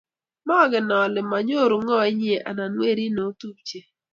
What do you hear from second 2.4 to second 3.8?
anan werit neo tupche